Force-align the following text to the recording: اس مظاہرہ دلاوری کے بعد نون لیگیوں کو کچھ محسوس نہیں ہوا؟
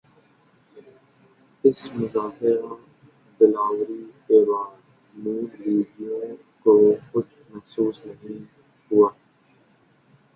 اس 1.63 1.79
مظاہرہ 1.95 2.73
دلاوری 3.41 4.01
کے 4.27 4.39
بعد 4.45 4.73
نون 5.15 5.45
لیگیوں 5.59 6.35
کو 6.65 6.73
کچھ 7.11 7.37
محسوس 7.49 8.05
نہیں 8.05 8.43
ہوا؟ 8.91 9.09